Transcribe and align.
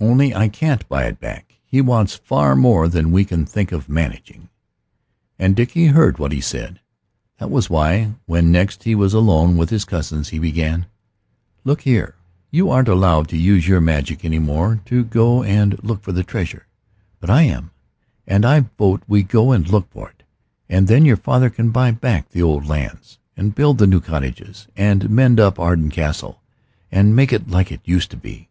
Only 0.00 0.34
I 0.34 0.48
can't 0.48 0.88
buy 0.88 1.04
it 1.04 1.20
back. 1.20 1.56
He 1.66 1.80
wants 1.82 2.14
far 2.14 2.54
more 2.56 2.86
than 2.88 3.10
we 3.10 3.24
can 3.26 3.44
think 3.44 3.70
of 3.70 3.88
managing." 3.88 4.48
And 5.38 5.54
Dickie 5.54 5.88
heard 5.88 6.18
what 6.18 6.30
he 6.32 6.40
said. 6.40 6.80
That 7.38 7.50
was 7.50 7.68
why, 7.68 8.14
when 8.24 8.50
next 8.50 8.84
he 8.84 8.94
was 8.94 9.12
alone 9.12 9.56
with 9.58 9.68
his 9.70 9.84
cousins, 9.84 10.28
he 10.30 10.38
began 10.38 10.86
"Look 11.64 11.82
here 11.82 12.14
you 12.50 12.70
aren't 12.70 12.88
allowed 12.88 13.28
to 13.30 13.36
use 13.36 13.68
your 13.68 13.80
magic 13.80 14.24
any 14.24 14.38
more, 14.38 14.80
to 14.86 15.04
go 15.04 15.42
and 15.42 15.78
look 15.82 16.00
for 16.02 16.12
the 16.12 16.24
treasure. 16.24 16.66
But 17.20 17.28
I 17.28 17.42
am. 17.42 17.72
And 18.26 18.46
I 18.46 18.60
vote 18.78 19.02
we 19.08 19.22
go 19.24 19.50
and 19.50 19.68
look 19.68 19.90
for 19.90 20.08
it. 20.10 20.22
And 20.70 20.86
then 20.88 21.04
your 21.04 21.18
father 21.18 21.50
can 21.50 21.70
buy 21.70 21.90
back 21.90 22.28
the 22.30 22.40
old 22.40 22.66
lands, 22.66 23.18
and 23.36 23.54
build 23.54 23.76
the 23.78 23.86
new 23.86 24.00
cottages 24.00 24.68
and 24.76 25.10
mend 25.10 25.38
up 25.40 25.58
Arden 25.58 25.90
Castle, 25.90 26.40
and 26.90 27.14
make 27.16 27.32
it 27.32 27.50
like 27.50 27.70
it 27.70 27.80
used 27.84 28.10
to 28.12 28.16
be." 28.16 28.48